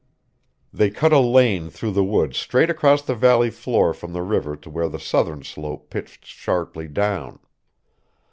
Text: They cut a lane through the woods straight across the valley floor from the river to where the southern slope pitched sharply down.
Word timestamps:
They 0.73 0.89
cut 0.89 1.13
a 1.13 1.19
lane 1.19 1.69
through 1.69 1.91
the 1.91 2.03
woods 2.03 2.35
straight 2.35 2.71
across 2.71 3.03
the 3.03 3.13
valley 3.13 3.51
floor 3.51 3.93
from 3.93 4.13
the 4.13 4.23
river 4.23 4.55
to 4.55 4.67
where 4.71 4.89
the 4.89 4.99
southern 4.99 5.43
slope 5.43 5.91
pitched 5.91 6.25
sharply 6.25 6.87
down. 6.87 7.37